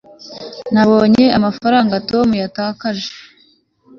[0.73, 3.09] nabonye amafaranga tom yatakaje